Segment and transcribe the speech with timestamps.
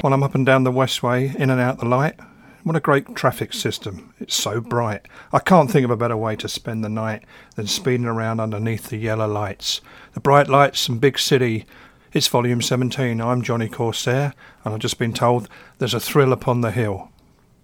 [0.00, 2.14] While I'm up and down the Westway, in and out the light.
[2.62, 4.14] What a great traffic system.
[4.20, 5.02] It's so bright.
[5.32, 7.24] I can't think of a better way to spend the night
[7.56, 9.80] than speeding around underneath the yellow lights.
[10.12, 11.64] The bright lights and big city.
[12.12, 13.20] It's volume 17.
[13.20, 17.10] I'm Johnny Corsair, and I've just been told there's a thrill upon the hill.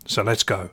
[0.07, 0.71] So let's go.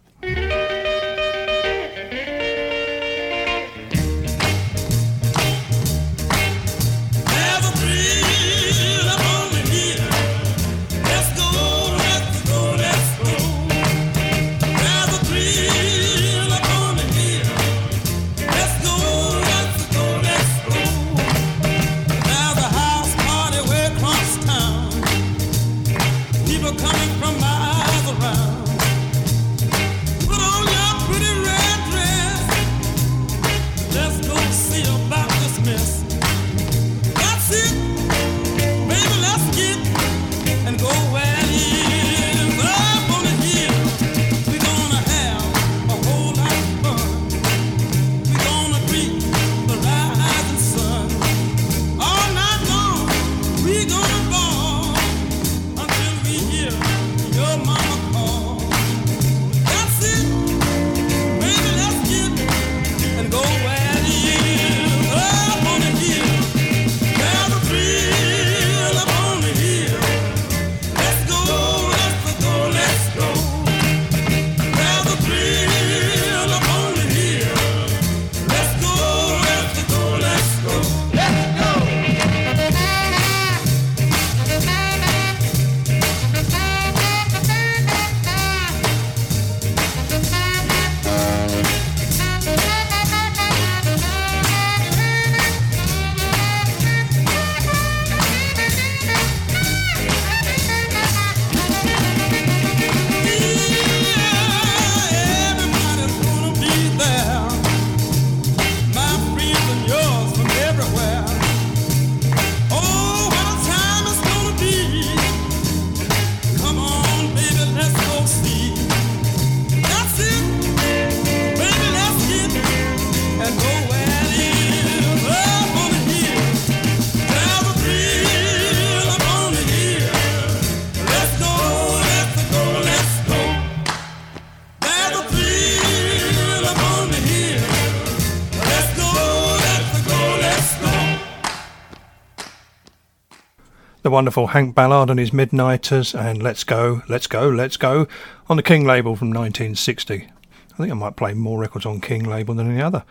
[144.12, 148.08] Wonderful Hank Ballard and his Midnighters and Let's Go, Let's Go, Let's Go
[148.50, 150.28] on the King label from 1960.
[150.74, 153.06] I think I might play more records on King label than any other.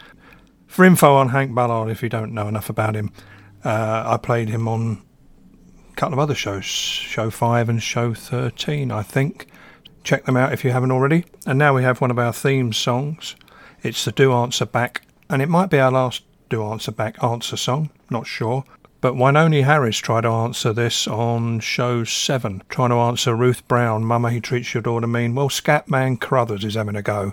[0.67, 3.13] For info on Hank Ballard, if you don't know enough about him,
[3.65, 5.03] uh, I played him on
[5.91, 9.47] a couple of other shows, Show 5 and Show 13, I think.
[10.05, 11.25] Check them out if you haven't already.
[11.47, 13.37] And now we have one of our theme songs.
[13.83, 17.57] It's the Do Answer Back, and it might be our last Do Answer Back answer
[17.57, 18.65] song, not sure.
[19.03, 24.05] But Wynonie Harris tried to answer this on show 7, trying to answer Ruth Brown,
[24.05, 25.35] Mama, he treats your daughter mean.
[25.35, 27.33] Well, Scatman Crothers is having a go.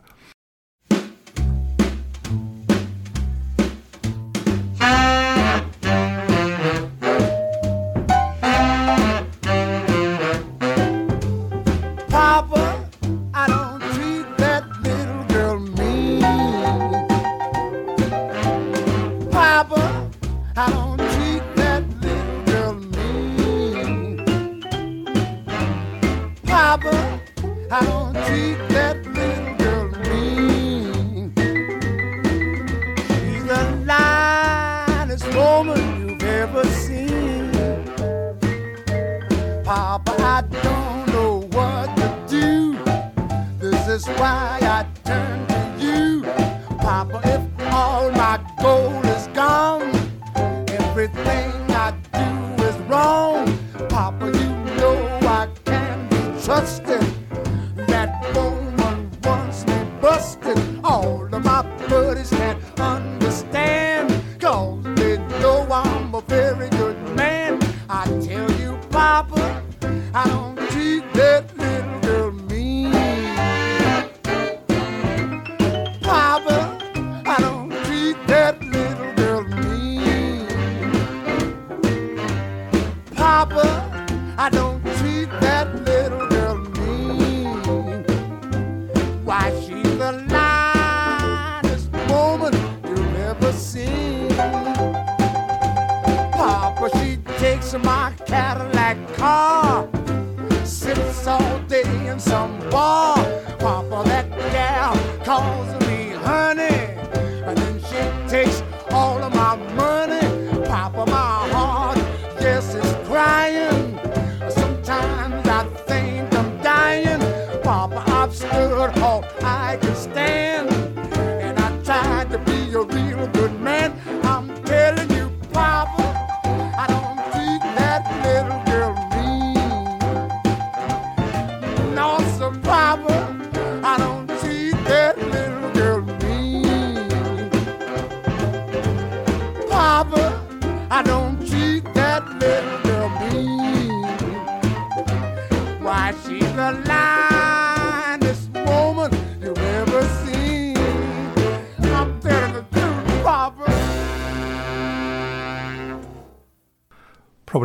[98.28, 98.67] cat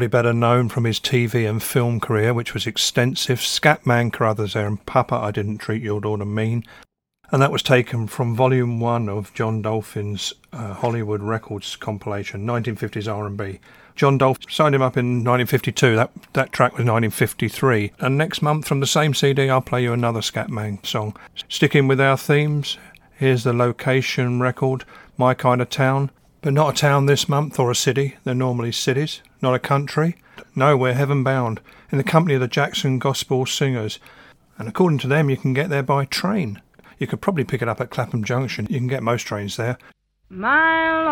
[0.03, 3.39] Probably better known from his TV and film career, which was extensive.
[3.39, 6.65] Scatman Crothers there and Papa, I Didn't Treat Your Daughter Mean.
[7.31, 13.07] And that was taken from Volume 1 of John Dolphin's uh, Hollywood Records compilation, 1950s
[13.07, 13.61] R&B.
[13.95, 15.95] John Dolphin signed him up in 1952.
[15.95, 17.93] That that track was 1953.
[18.01, 21.17] And next month from the same CD, I'll play you another Scatman song.
[21.49, 22.77] Sticking with our themes,
[23.13, 24.85] here's the location record,
[25.17, 26.11] My Kind of Town.
[26.43, 28.17] But not a town this month or a city.
[28.25, 30.17] They're normally cities, not a country.
[30.57, 31.61] No, we're heaven bound,
[31.93, 34.01] in the company of the Jackson Gospel Singers.
[34.59, 36.61] And according to them, you can get there by train.
[36.99, 38.67] You could probably pick it up at Clapham Junction.
[38.69, 39.79] You can get most trains there.
[40.29, 41.05] My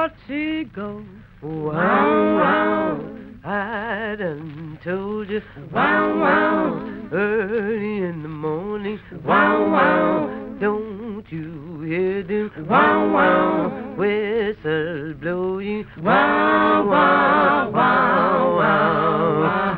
[0.00, 1.04] Lord to go.
[1.40, 3.15] Wow.
[3.48, 5.40] I done told you.
[5.72, 7.08] Wow, wow.
[7.12, 8.98] Early in the morning.
[9.24, 10.58] Wow, wow.
[10.60, 12.50] Don't you hear them?
[12.68, 13.94] Wow, wow.
[13.96, 15.86] Whistle blowing.
[15.98, 19.76] Wow, wow, wow, wow, wow.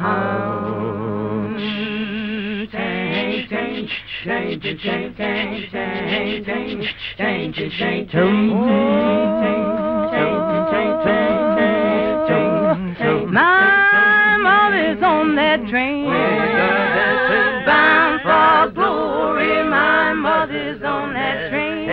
[2.72, 3.90] Change, change,
[4.24, 9.87] change, change, change, change, change, change, change, change, change.
[15.38, 16.06] Mother's on that train.
[17.66, 19.68] Bound for glory.
[19.68, 21.88] My mother's on that train.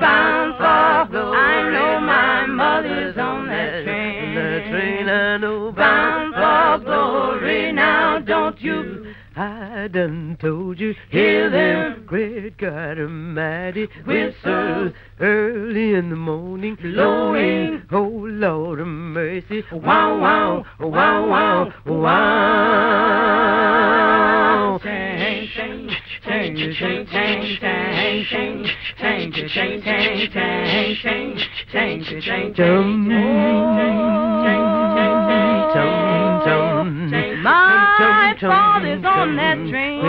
[0.00, 1.36] Bound for glory.
[1.36, 4.34] I know my mother's on that train.
[4.70, 5.72] train I know.
[5.72, 7.72] Bound for glory.
[7.72, 8.99] Now don't you
[9.40, 12.04] I done told you, hear them.
[12.04, 20.66] great God Almighty whistles early in the morning, blowing, oh Lord of mercy, wow, wow,
[20.78, 22.20] wow, wow, wow.
[24.82, 25.90] Change, change,
[26.22, 34.79] change, change, change, change, change, change, change, change, change, change, change, change, change, my
[38.48, 40.00] father's on that train.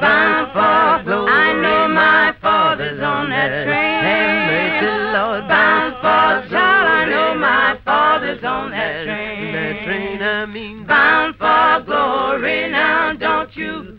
[0.00, 1.30] Bound for glory.
[1.30, 4.04] I know my father's on that train.
[4.04, 5.48] Have mercy, Lord.
[5.48, 6.64] Bound for glory.
[6.64, 9.52] I know my father's on that train.
[9.52, 10.86] That train, I mean.
[10.86, 12.70] Bound for glory.
[12.70, 13.98] Now don't you.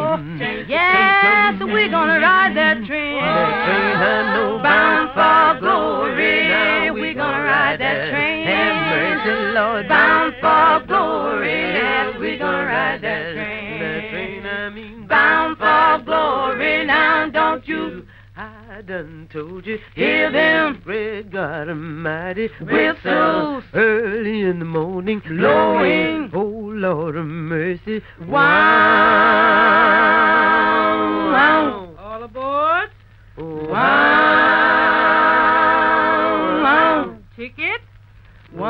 [1.23, 3.19] Yes, we're gonna ride that train.
[4.63, 6.49] Bound for glory.
[6.91, 8.47] We're gonna ride that train.
[8.47, 9.87] Have mercy, Lord.
[9.87, 11.73] Bound for glory.
[11.73, 13.79] Yes, we're gonna ride that train.
[13.79, 15.07] That train, I mean.
[15.07, 16.85] Bound for glory.
[16.85, 18.05] Now don't you.
[18.35, 26.31] I done told you, hear them, great God Almighty, whistles early in the morning, blowing,
[26.33, 28.39] oh Lord of mercy, wow,
[31.31, 31.95] wow.
[31.97, 32.89] All aboard.
[33.37, 33.71] Wow,
[36.63, 37.17] wow.
[37.35, 37.81] Ticket.
[38.53, 38.67] Wow,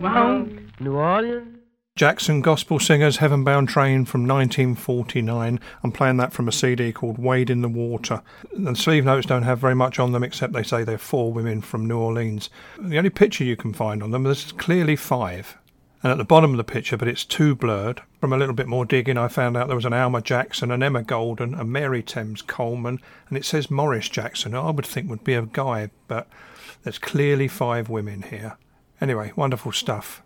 [0.00, 0.46] wow.
[0.80, 1.58] New Orleans.
[1.96, 5.60] Jackson Gospel Singers Heaven Bound Train from 1949.
[5.84, 8.20] I'm playing that from a CD called Wade in the Water.
[8.52, 11.60] The sleeve notes don't have very much on them except they say they're four women
[11.60, 12.50] from New Orleans.
[12.80, 15.56] The only picture you can find on them is clearly five.
[16.04, 18.02] And at the bottom of the picture, but it's too blurred.
[18.20, 20.82] From a little bit more digging, I found out there was an Alma Jackson, an
[20.82, 24.54] Emma Golden, a Mary Thames Coleman, and it says Morris Jackson.
[24.54, 26.28] I would think would be a guy, but
[26.82, 28.58] there's clearly five women here.
[29.00, 30.22] Anyway, wonderful stuff.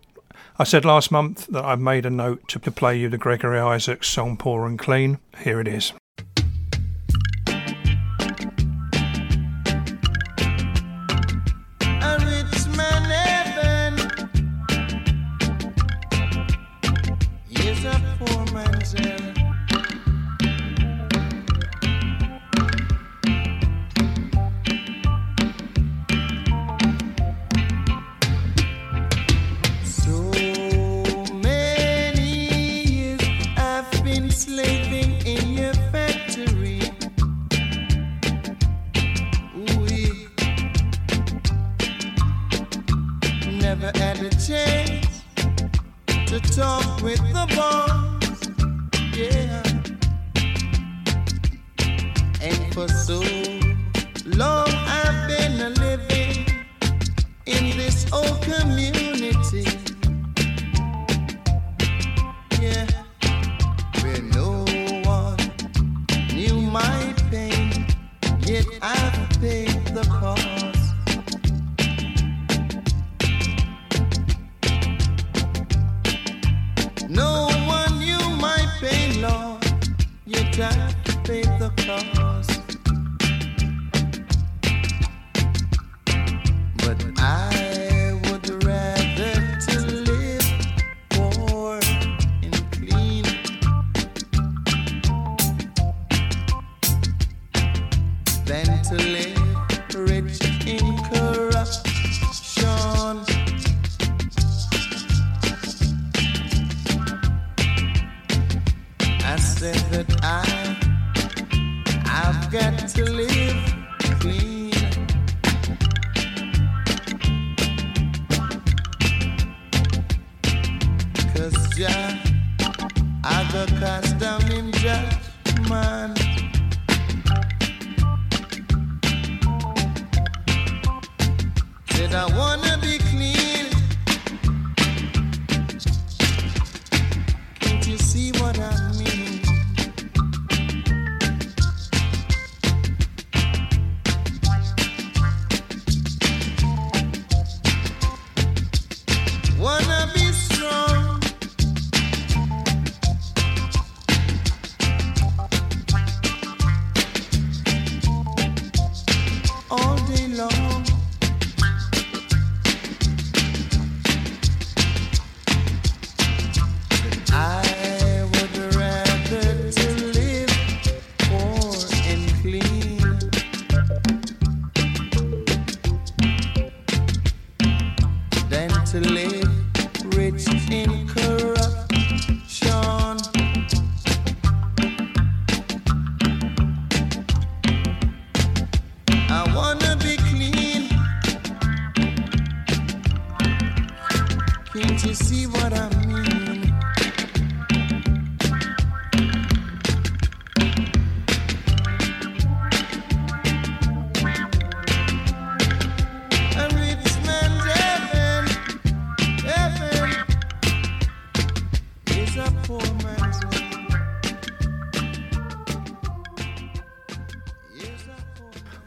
[0.57, 4.09] I said last month that I've made a note to play you the Gregory Isaacs
[4.09, 5.19] song Poor and Clean.
[5.45, 5.93] Here it is.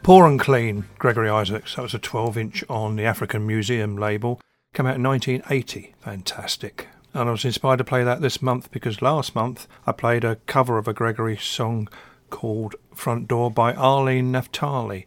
[0.03, 1.75] Poor and Clean, Gregory Isaacs.
[1.75, 4.41] That was a 12 inch on the African Museum label.
[4.73, 5.95] Came out in 1980.
[6.01, 6.89] Fantastic.
[7.13, 10.35] And I was inspired to play that this month because last month I played a
[10.45, 11.87] cover of a Gregory song
[12.29, 15.05] called Front Door by Arlene Naftali.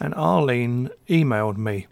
[0.00, 1.86] And Arlene emailed me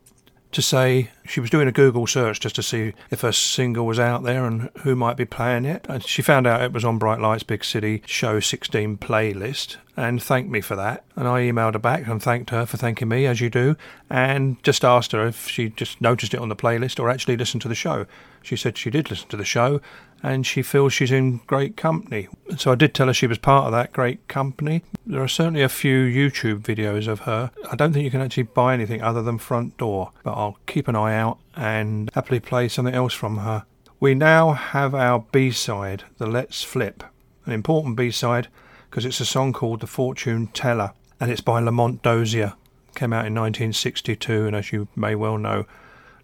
[0.52, 3.98] to say she was doing a Google search just to see if a single was
[3.98, 5.84] out there and who might be playing it.
[5.88, 10.22] And she found out it was on Bright Lights Big City Show 16 playlist and
[10.22, 11.04] thanked me for that.
[11.16, 13.76] And I emailed her back and thanked her for thanking me, as you do,
[14.08, 17.62] and just asked her if she just noticed it on the playlist or actually listened
[17.62, 18.06] to the show.
[18.42, 19.80] She said she did listen to the show
[20.22, 22.28] and she feels she's in great company.
[22.56, 24.82] So I did tell her she was part of that great company.
[25.06, 27.50] There are certainly a few YouTube videos of her.
[27.70, 30.88] I don't think you can actually buy anything other than Front Door, but I'll keep
[30.88, 33.64] an eye out and happily play something else from her.
[34.00, 37.02] We now have our B side, the Let's Flip,
[37.46, 38.48] an important B side
[38.90, 42.54] because it's a song called The Fortune Teller and it's by Lamont Dozier.
[42.94, 45.66] Came out in 1962, and as you may well know,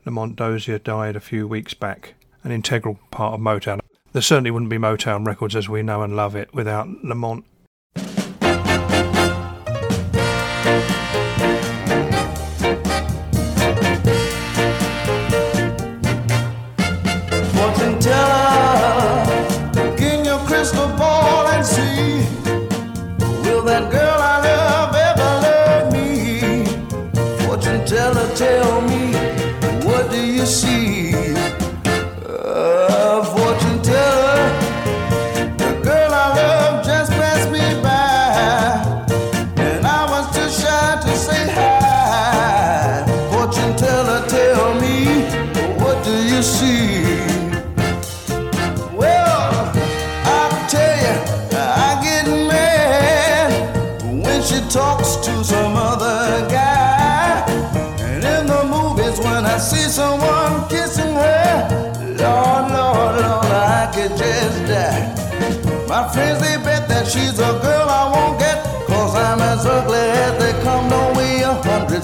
[0.04, 3.80] Lamont Dozier died a few weeks back an integral part of Motown.
[4.12, 7.44] There certainly wouldn't be Motown Records as we know and love it without Lamont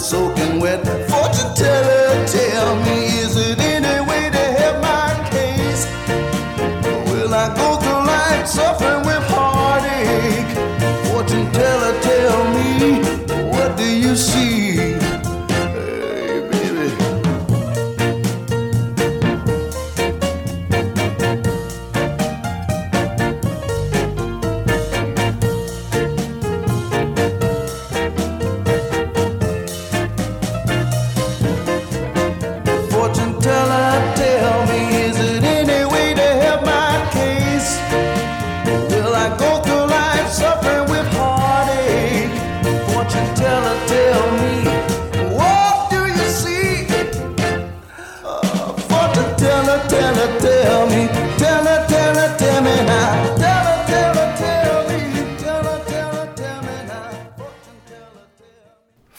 [0.00, 0.83] soaking wet.
[1.11, 5.85] Fortune teller, tell me, is it any way to help my case?
[7.12, 9.07] Will I go through life suffering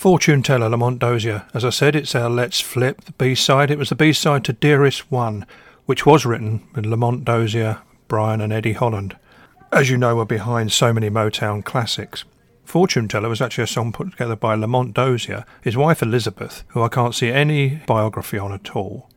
[0.01, 1.45] Fortune Teller, Lamont Dozier.
[1.53, 3.69] As I said, it's our Let's Flip, the B-side.
[3.69, 5.45] It was the B-side to Dearest One,
[5.85, 9.15] which was written with Lamont Dozier, Brian and Eddie Holland.
[9.71, 12.25] As you know, we're behind so many Motown classics.
[12.65, 16.81] Fortune Teller was actually a song put together by Lamont Dozier, his wife Elizabeth, who
[16.81, 19.07] I can't see any biography on at all,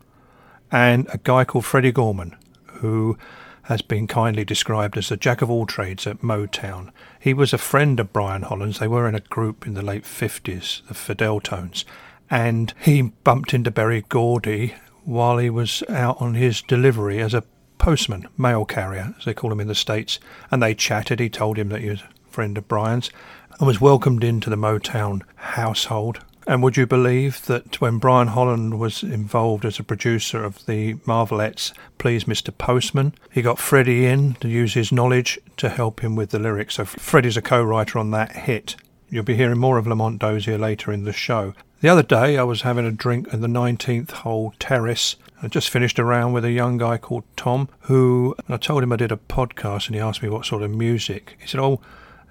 [0.70, 3.16] and a guy called Freddie Gorman, who
[3.64, 6.90] has been kindly described as the jack of all trades at Motown.
[7.18, 8.78] He was a friend of Brian Holland's.
[8.78, 11.84] They were in a group in the late 50s, the Fidel Tones,
[12.30, 14.74] and he bumped into Berry Gordy
[15.04, 17.44] while he was out on his delivery as a
[17.78, 20.18] postman, mail carrier, as they call him in the States,
[20.50, 21.20] and they chatted.
[21.20, 23.10] He told him that he was a friend of Brian's
[23.58, 26.20] and was welcomed into the Motown household.
[26.46, 30.94] And would you believe that when Brian Holland was involved as a producer of the
[31.06, 32.56] Marvelettes' Please Mr.
[32.56, 36.74] Postman, he got Freddie in to use his knowledge to help him with the lyrics.
[36.74, 38.76] So Freddie's a co-writer on that hit.
[39.08, 41.54] You'll be hearing more of Lamont Dozier later in the show.
[41.80, 45.16] The other day I was having a drink at the 19th hole terrace.
[45.42, 48.92] I just finished a round with a young guy called Tom who I told him
[48.92, 51.36] I did a podcast and he asked me what sort of music.
[51.40, 51.80] He said, Oh,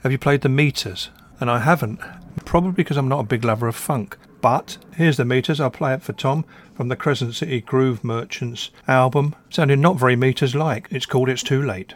[0.02, 1.10] have you played the Meters?
[1.40, 2.00] And I haven't.
[2.46, 4.18] Probably because I'm not a big lover of funk.
[4.42, 5.60] But here's the Meters.
[5.60, 9.36] I'll play it for Tom from the Crescent City Groove Merchants album.
[9.50, 10.88] Sounding not very meters like.
[10.92, 11.96] It's called It's Too Late.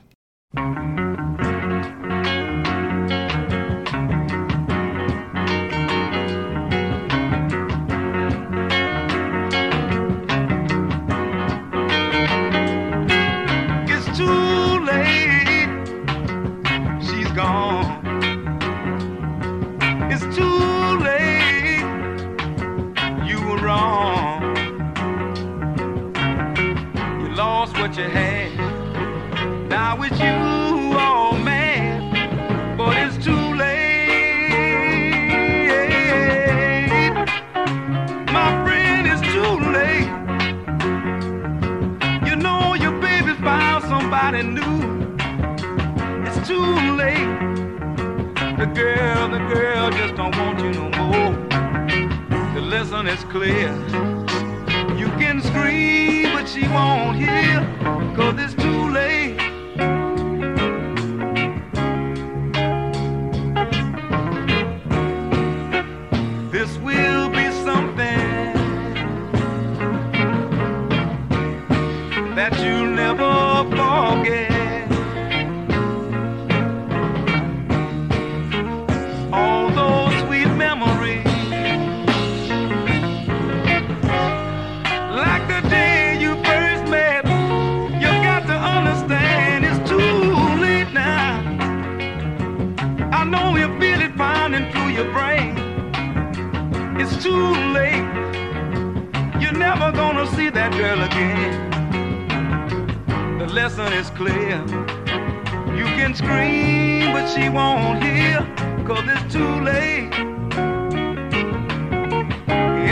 [105.98, 108.40] Can scream, but she won't hear,
[108.86, 110.14] cause it's too late.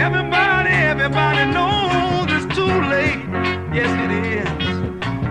[0.06, 3.22] Everybody, everybody knows it's too late.
[3.78, 4.50] Yes, it is.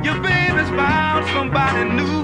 [0.07, 2.19] Your baby's found somebody new.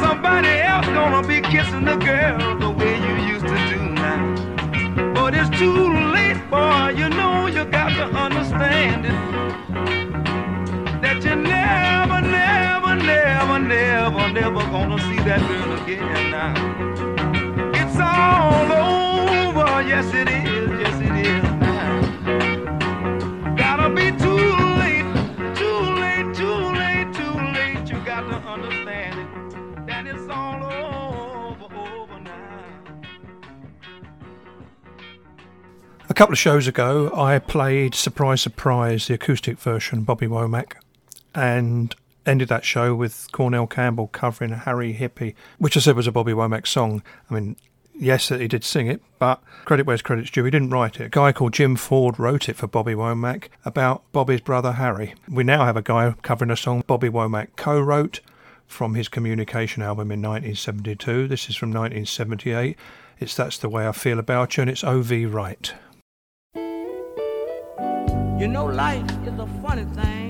[0.00, 5.12] Somebody else gonna be kissing the girl the way you used to do now.
[5.14, 6.94] But it's too late, boy.
[6.96, 9.18] You know you got to understand it.
[11.02, 12.65] That you never, never,
[13.66, 16.54] never, never, gonna see that girl again now.
[17.74, 19.82] It's all over.
[19.82, 20.70] Yes, it is.
[20.80, 21.94] Yes, it is now.
[23.56, 25.08] Gotta be too late,
[25.56, 27.88] too late, too late, too late.
[27.90, 29.86] You got to understand it.
[29.86, 32.64] That it's all over, over now.
[36.08, 40.74] A couple of shows ago, I played Surprise Surprise, the acoustic version, Bobby Womack,
[41.34, 41.94] and
[42.26, 46.32] ended that show with Cornell Campbell covering Harry Hippie, which I said was a Bobby
[46.32, 47.02] Womack song.
[47.30, 47.56] I mean,
[47.94, 51.04] yes, he did sing it, but credit where's credit's due, he didn't write it.
[51.04, 55.14] A guy called Jim Ford wrote it for Bobby Womack about Bobby's brother Harry.
[55.28, 58.20] We now have a guy covering a song Bobby Womack co wrote
[58.66, 61.28] from his communication album in 1972.
[61.28, 62.76] This is from 1978.
[63.18, 65.26] It's That's the Way I Feel About You, and it's O.V.
[65.26, 65.72] Wright.
[68.38, 70.25] You know, life is a funny thing.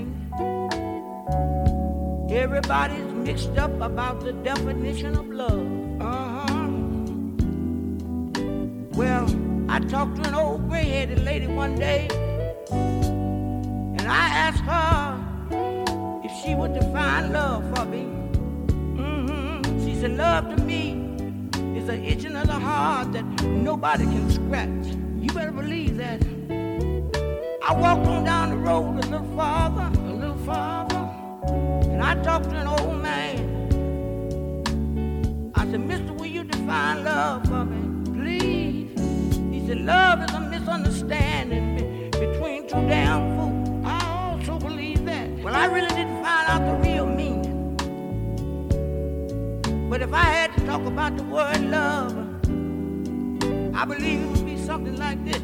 [2.29, 6.01] Everybody's mixed up about the definition of love.
[6.01, 6.67] Uh-huh.
[8.93, 9.27] Well,
[9.69, 12.07] I talked to an old gray-headed lady one day,
[12.69, 15.19] and I asked her
[16.25, 18.05] if she would define love for me.
[18.97, 19.85] Mm-hmm.
[19.85, 21.05] She said, love to me
[21.77, 24.87] is an itching of the heart that nobody can scratch.
[25.21, 26.21] You better believe that.
[27.67, 30.96] I walked on down the road a little farther, a little farther,
[32.07, 33.35] I talked to an old man.
[35.55, 37.81] I said, Mister, will you define love for me,
[38.13, 38.97] please?
[39.51, 43.85] He said, love is a misunderstanding between two damn fools.
[43.85, 43.99] I
[44.31, 45.29] also believe that.
[45.43, 47.75] Well, I really didn't find out the real meaning.
[49.89, 52.15] But if I had to talk about the word love,
[53.75, 55.41] I believe it would be something like this.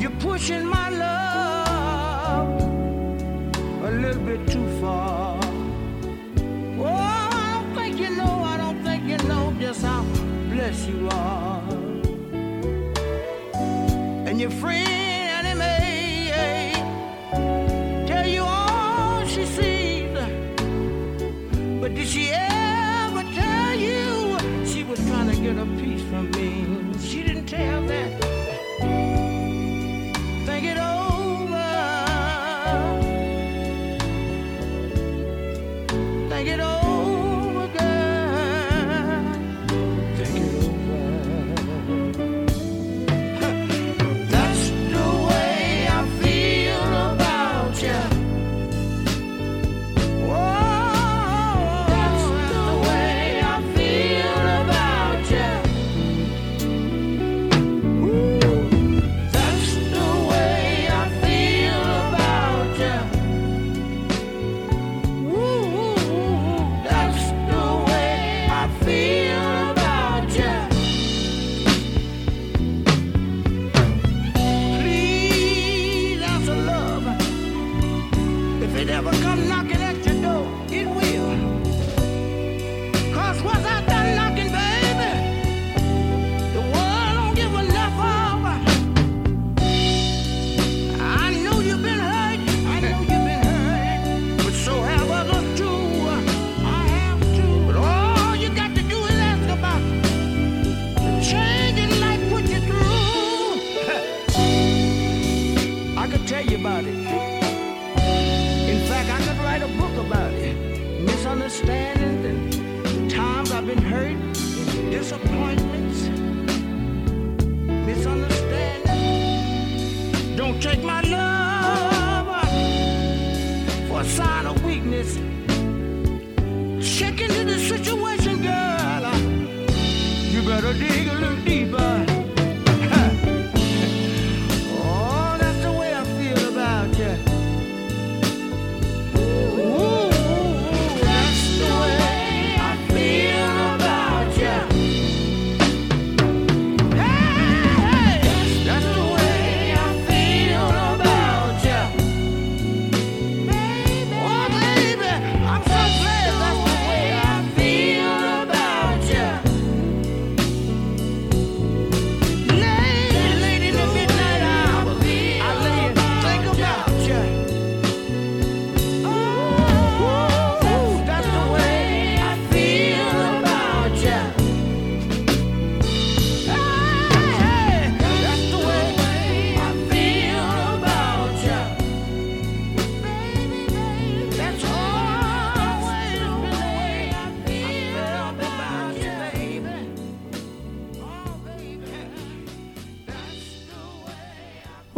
[0.00, 1.59] You're pushing my love
[4.12, 5.38] little bit too far.
[6.78, 10.02] Oh, I don't think you know, I don't think you know just how
[10.50, 11.62] blessed you are.
[14.26, 20.18] And your friend Annie Mae eh, tell you all she sees.
[21.80, 26.69] But did she ever tell you she was trying to get a piece from me?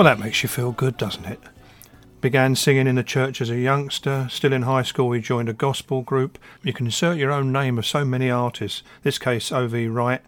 [0.03, 1.39] Well, that makes you feel good, doesn't it?
[2.21, 4.27] Began singing in the church as a youngster.
[4.29, 6.41] Still in high school, he joined a gospel group.
[6.65, 9.87] You can insert your own name of so many artists, this case O.V.
[9.87, 10.21] Wright.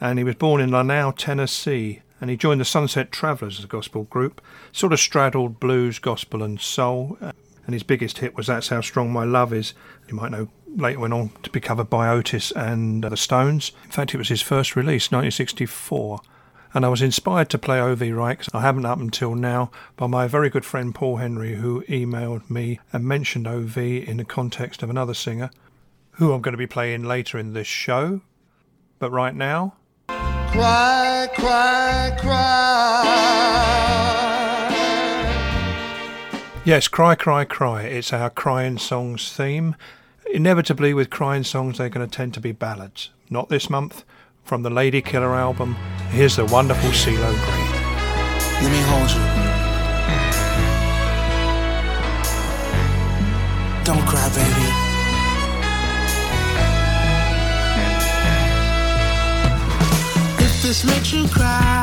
[0.00, 2.02] And he was born in Lenow, Tennessee.
[2.20, 4.40] And he joined the Sunset Travelers as a gospel group.
[4.72, 7.16] Sort of straddled blues, gospel, and soul.
[7.20, 9.74] And his biggest hit was That's How Strong My Love Is.
[10.08, 13.70] You might know later went on to be covered by Otis and the Stones.
[13.84, 16.20] In fact, it was his first release, 1964
[16.74, 18.12] and I was inspired to play O.V.
[18.12, 18.44] Wright.
[18.52, 22.80] I haven't up until now by my very good friend Paul Henry, who emailed me
[22.92, 23.98] and mentioned O.V.
[23.98, 25.50] in the context of another singer,
[26.12, 28.22] who I'm going to be playing later in this show.
[28.98, 29.74] But right now.
[30.08, 33.34] Cry, cry, cry.
[36.66, 37.82] Yes, Cry, Cry, Cry.
[37.82, 39.76] It's our crying songs theme.
[40.32, 43.10] Inevitably, with crying songs, they're going to tend to be ballads.
[43.28, 44.02] Not this month,
[44.44, 45.74] from the Lady Killer album.
[46.10, 47.70] Here's the wonderful Cee Lo Green.
[48.62, 49.24] Let me hold you.
[53.84, 54.68] Don't cry, baby.
[60.44, 61.82] If this makes you cry,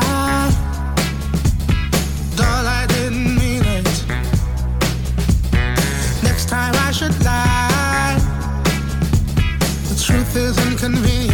[2.36, 4.06] doll, I didn't mean it.
[6.24, 8.17] Next time I should lie.
[9.89, 11.30] The truth is inconvenient.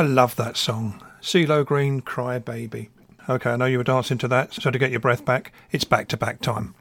[0.00, 1.02] I love that song.
[1.20, 2.88] Cee Lo Green, Cry Baby.
[3.28, 5.84] Okay, I know you were dancing to that, so to get your breath back, it's
[5.84, 6.74] back to back time.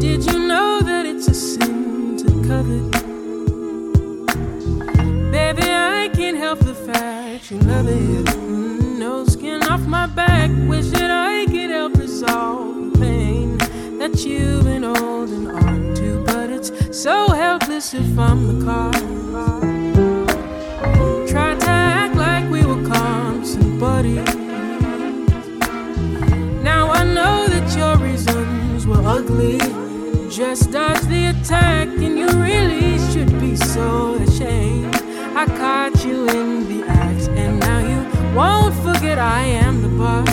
[0.00, 2.92] Did you know that it's a sin to covet?
[5.32, 8.26] Baby, I can't help the fact you love it.
[8.36, 10.50] Mm, no skin off my back.
[10.68, 13.56] Wish that I could help resolve the pain
[13.96, 15.83] that you've been holding on
[16.94, 19.00] so helpless if I'm the cause.
[21.28, 24.34] Tried to act like we were constant buddies.
[26.62, 29.58] Now I know that you're resentful ugly.
[30.30, 34.94] Just dodge the attack, and you really should be so ashamed.
[35.36, 40.32] I caught you in the act, and now you won't forget I am the boss.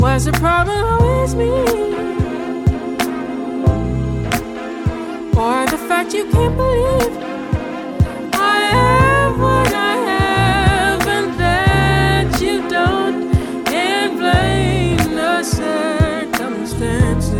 [0.00, 2.15] Was the problem always me?
[5.38, 7.12] Or the fact you can't believe
[8.32, 13.34] I have what I have, and that you don't,
[13.68, 17.34] and blame the circumstances.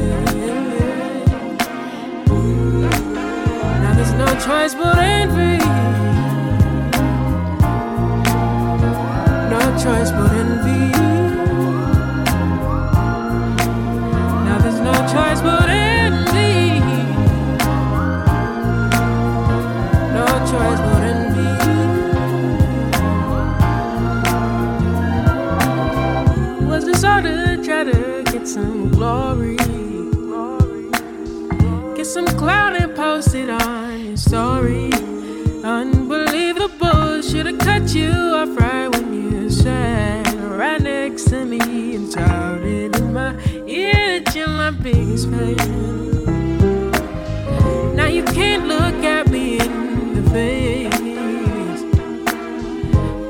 [3.82, 5.56] Now there's no choice but envy.
[9.54, 10.92] No choice but envy.
[14.44, 15.85] Now there's no choice but envy.
[28.96, 29.56] Glory?
[31.94, 34.90] Get some clout and post it on your story.
[35.62, 40.26] Unbelievable, should've cut you off right when you sat
[40.60, 43.32] right next to me and shouted in my
[43.66, 45.56] ear that you're my biggest fan.
[47.94, 51.82] Now you can't look at me in the face.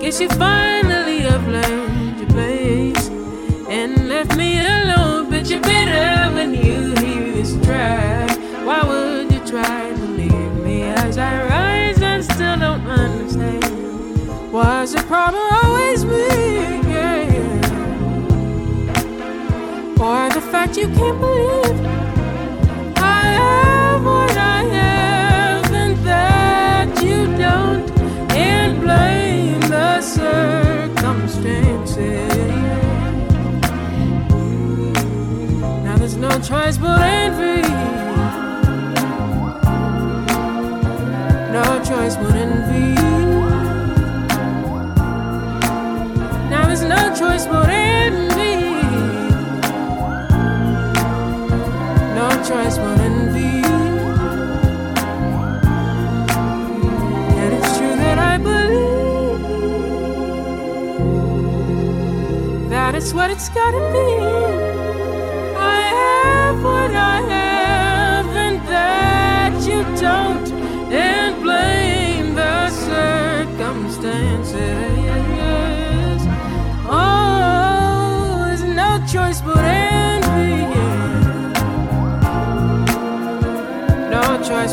[0.01, 0.76] Guess you finally
[20.77, 21.87] you can't believe
[22.99, 27.91] I have what I have and that you don't,
[28.33, 32.31] and blame the circumstances.
[35.83, 37.63] Now there's no choice but envy.
[41.53, 42.95] No choice but envy.
[46.51, 47.76] Now there's no choice but envy.
[52.49, 53.65] Choice but envy.
[57.41, 59.41] And it's true that I believe
[62.71, 64.09] that it's what it's gotta be.
[65.57, 67.46] I have what I have,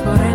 [0.02, 0.33] but envy.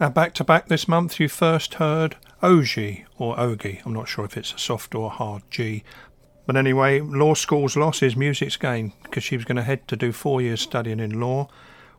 [0.00, 3.84] Now, back to back this month, you first heard Ogi or Ogi.
[3.84, 5.82] I'm not sure if it's a soft or hard G.
[6.46, 9.96] But anyway, law school's loss is music's gain because she was going to head to
[9.96, 11.48] do four years studying in law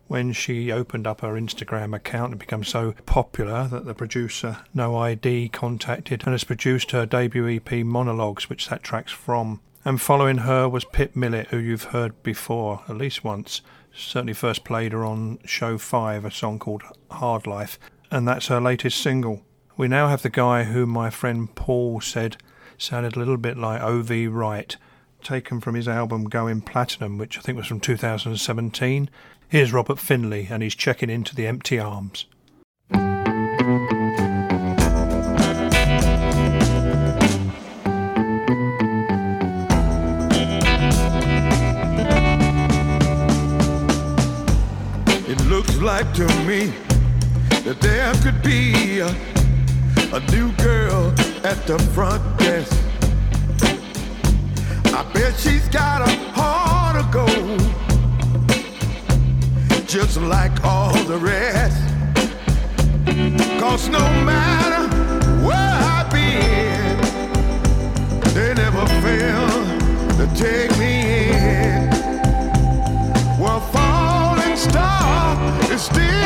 [0.08, 4.98] when she opened up her Instagram account and become so popular that the producer No
[4.98, 9.60] ID contacted and has produced her debut EP Monologues, which that track's from.
[9.84, 13.62] And following her was Pip Millett, who you've heard before at least once.
[14.00, 17.78] Certainly first played her on Show 5, a song called Hard Life,
[18.10, 19.44] and that's her latest single.
[19.76, 22.38] We now have the guy who my friend Paul said
[22.78, 24.28] sounded a little bit like O.V.
[24.28, 24.78] Wright,
[25.22, 29.10] taken from his album Going Platinum, which I think was from 2017.
[29.50, 32.26] Here's Robert Finley, and he's checking into the empty arms.
[45.96, 46.72] Like to me
[47.66, 49.08] that there could be a,
[50.14, 51.12] a new girl
[51.44, 52.78] at the front desk.
[54.94, 57.62] I bet she's got a heart of gold,
[59.88, 61.82] just like all the rest.
[63.60, 64.84] Cause no matter
[65.48, 66.98] where I've been,
[68.36, 69.50] they never fail
[70.20, 71.90] to take me in.
[73.40, 74.99] Well, falling star is
[75.80, 76.19] still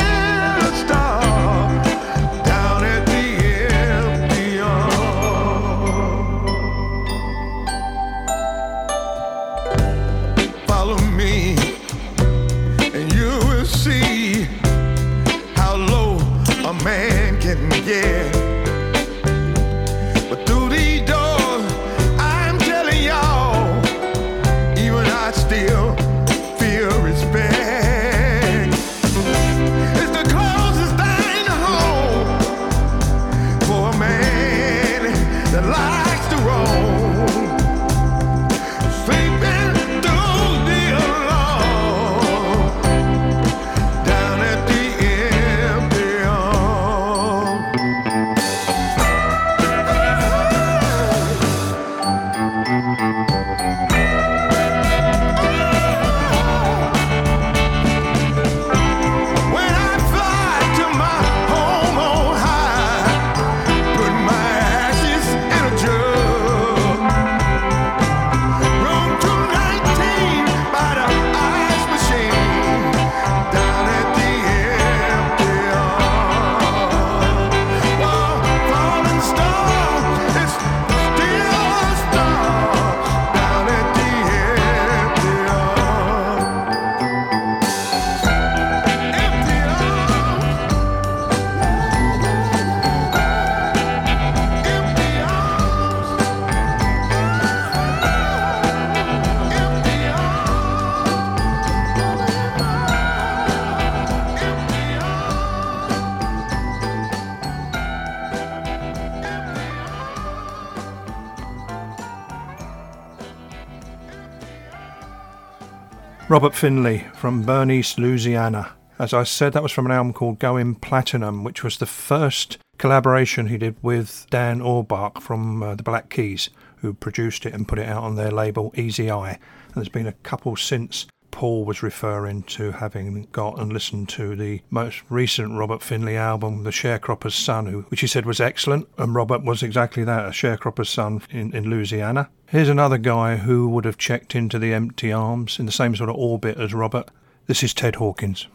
[116.33, 118.71] Robert Finley from Bernice, Louisiana.
[118.97, 122.57] As I said, that was from an album called Going Platinum, which was the first
[122.79, 127.67] collaboration he did with Dan Auerbach from uh, the Black Keys, who produced it and
[127.67, 129.37] put it out on their label Easy Eye.
[129.67, 131.05] And there's been a couple since.
[131.33, 136.63] Paul was referring to having got and listened to the most recent Robert Finley album,
[136.63, 138.87] The Sharecropper's Son, which he said was excellent.
[138.99, 142.29] And Robert was exactly that, a sharecropper's son in, in Louisiana.
[142.49, 146.11] Here's another guy who would have checked into the empty arms in the same sort
[146.11, 147.09] of orbit as Robert.
[147.47, 148.47] This is Ted Hawkins.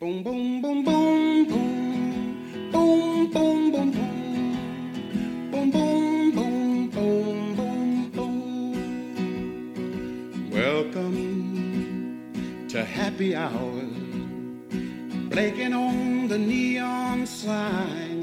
[0.00, 1.27] Boom, boom, boom, boom.
[13.18, 13.90] Happy hours
[15.28, 18.22] Blinking on the neon sign.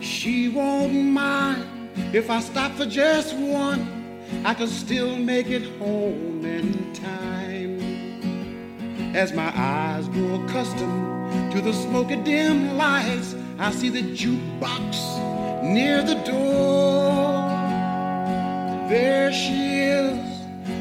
[0.00, 4.22] She won't mind if I stop for just one.
[4.44, 7.80] I could still make it home in time.
[9.16, 16.02] As my eyes grow accustomed to the smoky dim lights, I see the jukebox near
[16.02, 17.48] the door.
[18.88, 20.34] There she is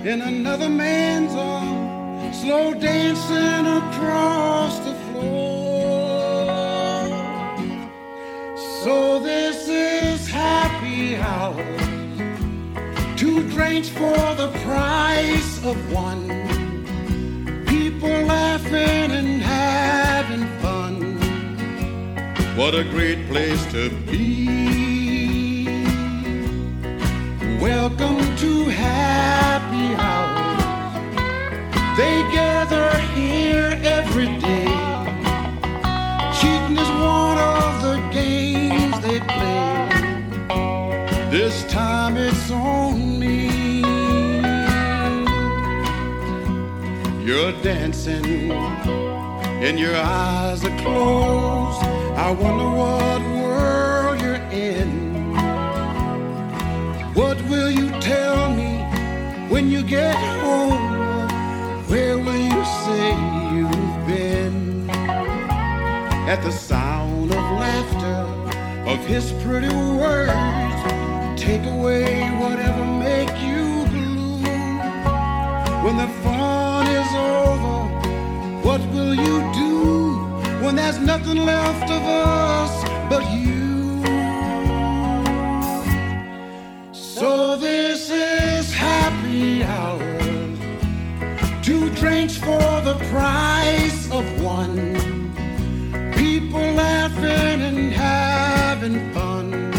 [0.06, 1.83] in another man's arms,
[2.42, 6.48] slow dancing across the floor.
[8.84, 11.64] So this is happy hour.
[13.16, 16.44] Two drinks for the price of one
[18.04, 20.94] people laughing and having fun.
[22.58, 25.66] What a great place to be.
[27.62, 29.73] Welcome to happy.
[31.96, 34.66] They gather here every day.
[36.40, 39.90] Cheating is one of the games they play.
[41.30, 43.82] This time it's on me.
[47.24, 51.84] You're dancing and your eyes are closed.
[52.18, 54.90] I wonder what world you're in.
[57.14, 58.80] What will you tell me
[59.48, 60.83] when you get home?
[66.34, 70.34] At the sound of laughter, of his pretty words,
[71.40, 74.42] take away whatever make you blue.
[75.86, 77.78] When the fun is over,
[78.68, 80.16] what will you do
[80.66, 84.02] when there's nothing left of us but you?
[86.94, 90.18] So this is happy hour.
[91.62, 95.03] Two drinks for the price of one.
[96.76, 99.72] Laughing and having fun.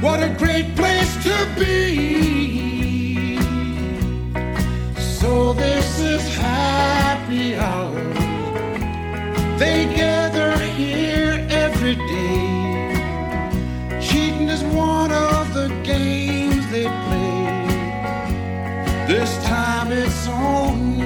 [0.00, 3.38] What a great place to be.
[4.98, 8.02] So this is happy hour.
[9.58, 13.02] They gather here every day.
[14.00, 17.46] Cheating is one of the games they play.
[19.06, 20.98] This time it's on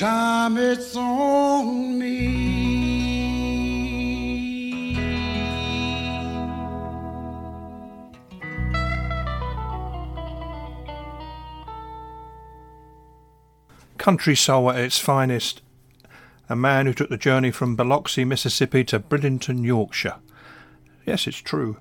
[0.00, 2.56] time it's on me.
[13.98, 15.60] Country soul at its finest.
[16.48, 20.16] A man who took the journey from Biloxi, Mississippi to Bridlington, Yorkshire.
[21.04, 21.76] Yes, it's true.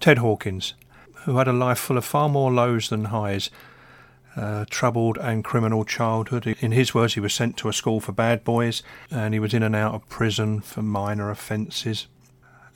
[0.00, 0.74] Ted Hawkins,
[1.22, 3.48] who had a life full of far more lows than highs,
[4.70, 6.46] troubled and criminal childhood.
[6.60, 9.54] In his words, he was sent to a school for bad boys and he was
[9.54, 12.06] in and out of prison for minor offences.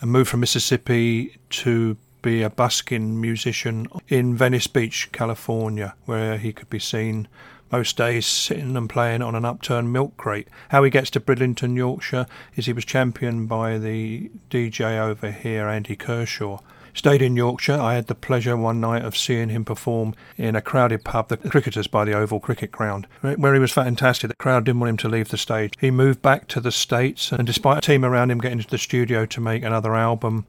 [0.00, 6.52] And moved from Mississippi to be a busking musician in Venice Beach, California, where he
[6.52, 7.28] could be seen
[7.70, 10.48] most days sitting and playing on an upturned milk crate.
[10.70, 15.68] How he gets to Bridlington, Yorkshire, is he was championed by the DJ over here,
[15.68, 16.58] Andy Kershaw.
[16.98, 17.80] Stayed in Yorkshire.
[17.80, 21.36] I had the pleasure one night of seeing him perform in a crowded pub, the
[21.36, 24.30] Cricketers by the Oval Cricket Ground, where he was fantastic.
[24.30, 25.74] The crowd didn't want him to leave the stage.
[25.78, 28.78] He moved back to the States, and despite a team around him getting to the
[28.78, 30.44] studio to make another album,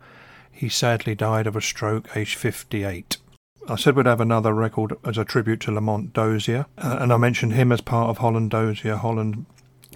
[0.52, 3.18] he sadly died of a stroke, aged 58.
[3.68, 7.18] I said we'd have another record as a tribute to Lamont Dozier, uh, and I
[7.18, 8.96] mentioned him as part of Holland Dozier.
[8.96, 9.46] Holland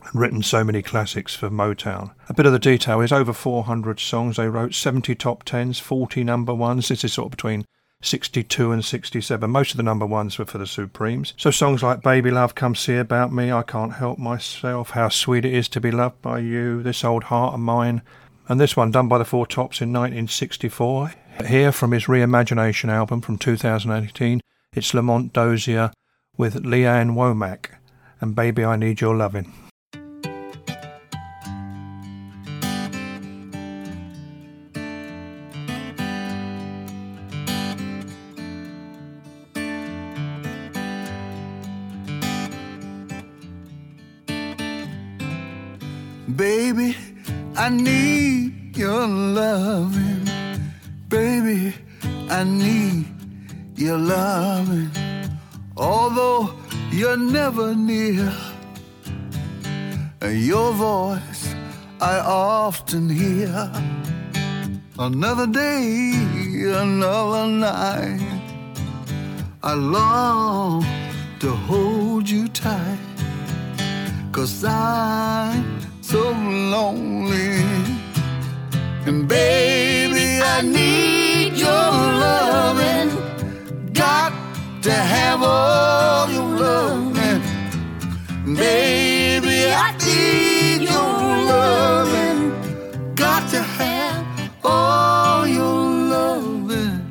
[0.03, 2.13] had written so many classics for Motown.
[2.29, 6.23] A bit of the detail is over 400 songs they wrote, 70 top tens, 40
[6.23, 6.87] number ones.
[6.87, 7.65] This is sort of between
[8.01, 9.49] 62 and 67.
[9.49, 11.33] Most of the number ones were for the Supremes.
[11.37, 15.45] So songs like Baby Love, Come See About Me, I Can't Help Myself, How Sweet
[15.45, 18.01] It Is to Be Loved by You, This Old Heart of Mine,
[18.47, 21.13] and this one done by the Four Tops in 1964.
[21.47, 24.41] Here from his Reimagination album from 2018,
[24.73, 25.91] it's Lamont Dozier
[26.37, 27.67] with Lee Ann Womack
[28.19, 29.62] and Baby I Need Your Lovin'.
[47.65, 50.27] I need your loving.
[51.07, 51.73] Baby,
[52.29, 53.05] I need
[53.77, 54.91] your loving.
[55.77, 56.55] Although
[56.91, 58.33] you're never near,
[60.21, 61.55] your voice
[62.01, 63.71] I often hear.
[64.99, 66.11] Another day,
[66.67, 68.41] another night.
[69.63, 70.85] I long
[71.39, 72.99] to hold you tight.
[74.33, 77.63] Cause I'm so lonely.
[79.07, 81.91] And baby, I need your
[82.23, 83.09] loving.
[83.93, 84.33] Got
[84.83, 87.41] to have all your loving.
[88.53, 91.15] Baby, I need your
[91.53, 93.15] loving.
[93.15, 94.25] Got to have
[94.63, 95.79] all your
[96.15, 97.01] loving.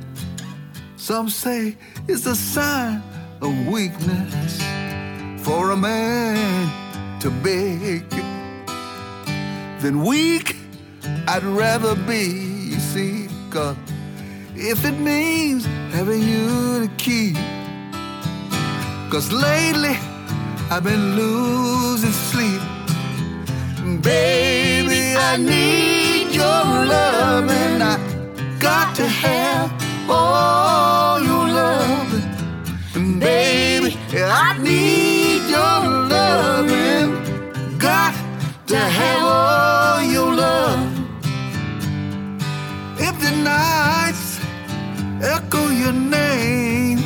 [0.97, 1.76] Some say
[2.09, 3.03] it's a sign
[3.40, 4.62] of weakness
[5.38, 6.70] for a man
[7.20, 8.22] to beg
[9.83, 10.55] then weak,
[11.26, 12.22] I'd rather be,
[12.70, 13.76] you see, cause
[14.55, 17.35] if it means having you to keep.
[19.11, 19.97] Cause lately,
[20.70, 22.62] I've been losing sleep.
[24.03, 26.62] Baby, I need your
[26.95, 27.99] love, and I
[28.61, 29.68] got to have
[30.09, 33.18] all your love.
[33.18, 36.70] Baby, I need your love,
[38.73, 40.89] to have all your love.
[42.99, 44.41] If the nights
[45.23, 46.97] echo your name,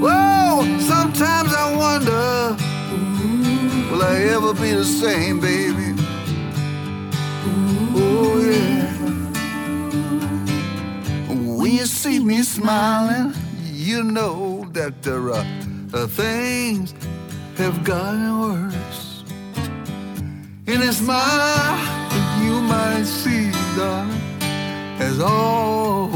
[0.00, 2.56] whoa, sometimes I wonder.
[3.90, 5.96] Will I ever be the same, baby?
[7.96, 8.86] Oh, yeah.
[11.58, 15.46] When you see me smiling, you know that there are
[15.92, 16.94] uh, things
[17.56, 19.01] have gotten worse.
[20.64, 24.12] And a smile that you might see, darling,
[24.96, 26.08] has all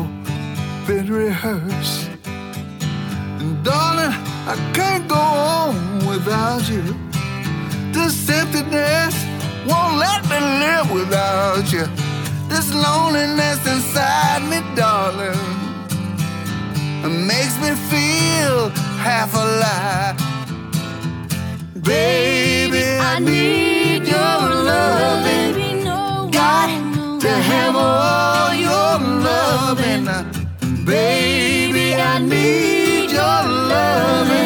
[0.86, 2.08] been rehearsed.
[2.24, 4.14] And darling,
[4.46, 6.84] I can't go on without you.
[7.92, 9.16] This emptiness
[9.66, 11.84] won't let me live without you.
[12.48, 15.42] This loneliness inside me, darling,
[17.26, 18.68] makes me feel
[19.02, 20.16] half alive.
[21.82, 23.75] Baby, I need
[29.58, 30.22] uh,
[30.84, 33.42] baby, I need your
[33.72, 34.45] love,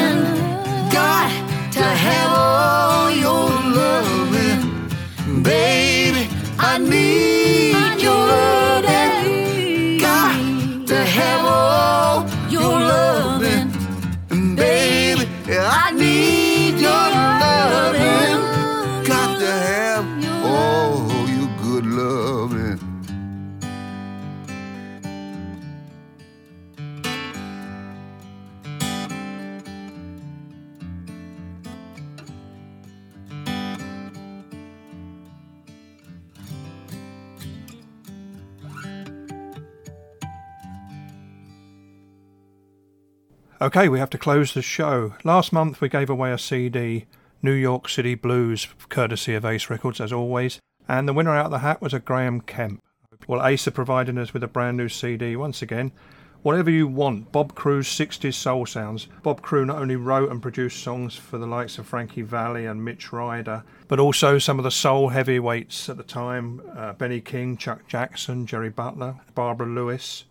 [43.62, 45.16] Okay, we have to close the show.
[45.22, 47.04] Last month we gave away a CD,
[47.42, 50.58] New York City Blues, courtesy of Ace Records, as always,
[50.88, 52.82] and the winner out of the hat was a Graham Kemp.
[53.26, 55.92] Well, Ace are providing us with a brand new CD once again.
[56.40, 59.08] Whatever you want, Bob Crewe's 60s Soul Sounds.
[59.22, 62.82] Bob Crewe not only wrote and produced songs for the likes of Frankie Valli and
[62.82, 67.58] Mitch Ryder, but also some of the soul heavyweights at the time uh, Benny King,
[67.58, 70.24] Chuck Jackson, Jerry Butler, Barbara Lewis.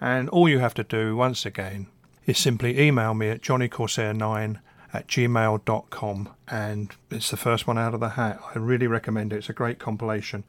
[0.00, 1.88] And all you have to do, once again,
[2.28, 4.58] is simply email me at johnnycorsair9
[4.92, 8.38] at gmail.com and it's the first one out of the hat.
[8.54, 9.36] I really recommend it.
[9.36, 10.44] It's a great compilation.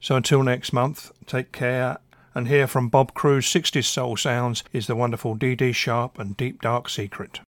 [0.00, 1.98] So until next month, take care
[2.34, 6.36] and hear from Bob Crewe's 60s Soul Sounds is the wonderful Dee Dee Sharp and
[6.36, 7.40] Deep Dark Secret.